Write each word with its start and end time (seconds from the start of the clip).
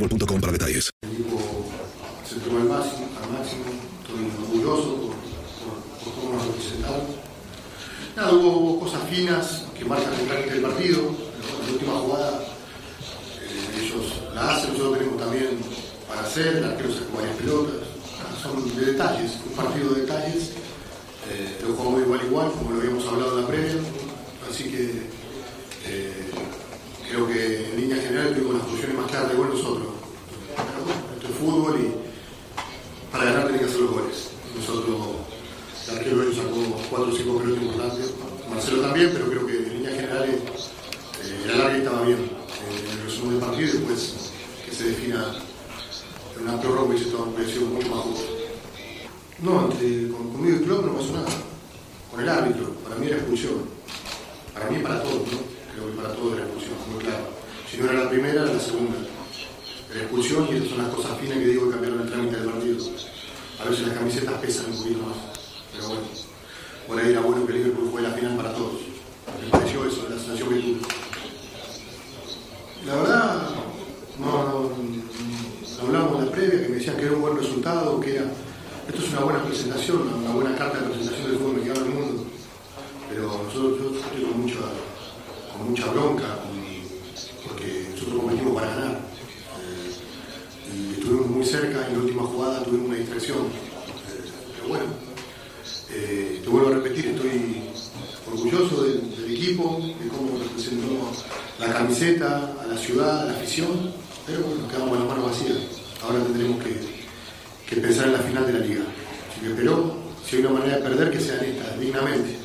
boostmobile.com 0.00 0.40
para 0.40 0.52
detalles. 0.52 0.90
El 1.02 1.12
equipo 1.12 1.38
se 2.28 2.36
tomó 2.36 2.58
al 2.58 2.68
máximo, 2.68 3.08
al 3.22 3.38
máximo, 3.38 3.64
estoy 4.00 4.44
orgulloso 4.44 4.96
por, 4.96 5.12
por, 5.60 6.04
por 6.04 6.14
cómo 6.14 6.34
nos 6.34 6.46
representaron. 6.46 7.06
Nada, 8.16 8.32
hubo, 8.32 8.80
cosas 8.80 9.02
finas 9.10 9.64
que 9.78 9.84
marcan 9.84 10.12
el 10.14 10.26
trámite 10.26 10.50
del 10.50 10.62
partido. 10.62 11.02
La 11.66 11.72
última 11.72 11.92
jugada 11.92 12.40
eh, 13.42 13.82
ellos 13.82 14.22
la 14.34 14.50
hacen, 14.50 14.72
nosotros 14.72 14.98
tenemos 14.98 15.20
también 15.20 15.58
para 16.08 16.22
hacer, 16.22 16.56
el 16.56 16.64
arquero 16.64 16.92
sacó 16.92 17.16
varias 17.16 17.36
pelotas. 17.36 17.74
Son 18.42 18.76
de 18.76 18.92
detalles, 18.92 19.32
un 19.46 19.52
partido 19.52 19.90
de 19.94 20.00
detalles. 20.00 20.50
Eh, 21.30 21.58
lo 21.62 21.74
jugamos 21.74 22.00
igual 22.00 22.20
igual, 22.24 22.52
como 22.52 22.70
lo 22.70 22.80
habíamos 22.80 23.06
hablado 23.06 23.36
en 23.36 23.42
la 23.42 23.48
previa. 23.48 23.74
Así 24.50 24.64
que 24.64 25.02
eh, 25.86 26.30
creo 27.10 27.26
que 27.26 27.70
en 27.70 27.80
línea 27.80 27.96
general 27.96 28.34
tuvimos 28.34 28.54
las 28.54 28.66
posiciones 28.66 28.96
más 28.96 29.10
claras 29.10 29.30
de 29.30 29.36
gol 29.36 29.48
nosotros. 29.50 29.88
Esto 31.14 31.28
es 31.28 31.34
fútbol 31.34 31.80
y 31.80 33.10
para 33.10 33.24
ganar 33.24 33.42
tienen 33.42 33.60
que 33.60 33.66
hacer 33.66 33.80
los 33.80 33.90
goles. 33.90 34.30
Nosotros, 34.56 34.96
el 35.88 35.98
arquero 35.98 36.34
sacó 36.34 36.82
4 36.90 37.12
o 37.12 37.16
5 37.16 37.38
pelotas 37.38 37.62
importantes. 37.62 38.10
Marcelo 38.48 38.82
también, 38.82 39.10
pero 39.12 39.26
creo 39.28 39.46
que 39.46 39.56
en 39.56 39.74
líneas 39.74 39.94
generales 39.94 40.36
eh, 40.36 41.42
el 41.44 41.50
alargue 41.50 41.78
estaba 41.78 42.02
bien. 42.02 42.18
Eh, 42.18 42.92
el 42.92 43.02
resumen 43.02 43.38
del 43.38 43.40
partido 43.40 43.68
y 43.68 43.72
después 43.72 44.30
que 44.64 44.72
se 44.72 44.84
defina 44.84 45.34
en 46.36 46.42
una 46.42 46.60
prórroga 46.60 46.82
hubiese 46.82 47.04
sido 47.04 47.66
mucho 47.66 47.88
más 47.88 48.04
justo. 48.04 48.32
No, 49.40 49.70
entre, 49.70 50.08
con, 50.10 50.32
conmigo 50.32 50.58
y 50.58 50.64
club 50.64 50.86
no 50.86 50.92
pasó 50.94 51.12
nada. 51.12 51.28
Con 52.10 52.20
el 52.20 52.28
árbitro, 52.28 52.70
para 52.84 52.96
mí 52.96 53.06
era 53.06 53.16
expulsión. 53.16 53.64
Para 54.54 54.70
mí 54.70 54.78
y 54.78 54.82
para 54.82 55.02
todos, 55.02 55.22
¿no? 55.32 55.59
Creo 55.72 55.90
que 55.90 55.96
para 55.96 56.14
todos 56.14 56.34
era 56.34 56.46
expulsión, 56.46 56.76
muy 56.92 57.04
claro. 57.04 57.24
Si 57.70 57.76
no 57.76 57.84
era 57.90 58.04
la 58.04 58.10
primera, 58.10 58.42
era 58.42 58.52
la 58.52 58.60
segunda. 58.60 58.96
Era 59.90 60.00
expulsión 60.00 60.48
y 60.50 60.56
estas 60.56 60.70
son 60.70 60.78
las 60.78 60.94
cosas 60.94 61.18
finas 61.18 61.38
que 61.38 61.46
digo 61.46 61.66
que 61.66 61.72
cambiaron 61.72 62.00
el 62.00 62.08
trámite 62.08 62.36
del 62.36 62.50
partido. 62.50 62.76
A 63.60 63.68
veces 63.68 63.86
las 63.86 63.98
camisetas 63.98 64.34
pesan 64.40 64.66
un 64.70 64.76
poquito 64.76 64.98
más. 65.06 65.16
Pero 65.72 65.88
bueno, 65.88 66.02
por 66.88 66.98
ahí 66.98 67.10
era 67.10 67.20
bueno 67.20 67.46
que 67.46 67.52
Liverpool 67.52 67.88
fue 67.90 68.02
la 68.02 68.10
final 68.10 68.36
para 68.36 68.54
todos. 68.54 68.80
Me 69.42 69.50
pareció 69.50 69.86
eso, 69.86 70.06
la 70.08 70.16
sensación 70.16 70.48
que 70.48 70.60
tuve. 70.60 70.80
La 72.86 72.96
verdad, 72.96 73.50
no, 74.18 74.26
no, 74.26 74.70
hablamos 75.82 76.24
de 76.24 76.30
previa, 76.30 76.62
que 76.62 76.68
me 76.68 76.76
decían 76.76 76.96
que 76.96 77.04
era 77.04 77.12
un 77.12 77.20
buen 77.20 77.36
resultado, 77.36 78.00
que 78.00 78.16
era. 78.16 78.24
Esto 78.88 79.02
es 79.02 79.10
una 79.10 79.20
buena 79.20 79.44
presentación, 79.44 80.14
una 80.24 80.32
buena 80.32 80.56
carta 80.56 80.78
de 80.78 80.86
presentación 80.86 81.19
jugada 92.40 92.64
tuvimos 92.64 92.88
una 92.88 92.96
distracción. 92.96 93.38
Eh, 93.38 94.30
pero 94.56 94.68
bueno, 94.68 94.84
eh, 95.90 96.40
te 96.42 96.48
vuelvo 96.48 96.68
a 96.68 96.74
repetir, 96.74 97.06
estoy 97.06 97.62
orgulloso 98.26 98.84
del, 98.84 99.00
equipo, 99.30 99.80
de 99.80 100.08
cómo 100.08 100.38
representó 100.38 101.12
la 101.58 101.72
camiseta, 101.72 102.54
a 102.62 102.66
la 102.66 102.76
ciudad, 102.76 103.22
a 103.22 103.24
la 103.26 103.32
afición, 103.32 103.92
pero 104.26 104.40
bueno, 104.40 104.68
quedamos 104.68 104.88
con 104.90 104.98
las 104.98 105.08
manos 105.08 105.30
vacías. 105.30 105.58
Ahora 106.02 106.22
tendremos 106.24 106.62
que, 106.64 106.74
que 107.68 107.80
pensar 107.80 108.06
en 108.06 108.12
la 108.14 108.18
final 108.18 108.46
de 108.46 108.52
la 108.52 108.58
liga. 108.58 108.82
Así 108.82 109.52
pero 109.56 109.94
si 110.26 110.36
hay 110.36 110.42
una 110.42 110.58
manera 110.58 110.76
de 110.76 110.82
perder, 110.82 111.10
que 111.10 111.20
sea 111.20 111.40
en 111.40 111.80
dignamente, 111.80 112.36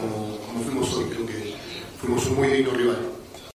como, 0.00 0.38
como 0.38 0.64
fuimos 0.64 0.92
hoy. 0.94 1.04
Creo 1.04 1.26
que 1.26 1.54
fuimos 2.00 2.26
un 2.26 2.36
muy 2.36 2.48
digno 2.48 2.72
rival. 2.72 2.98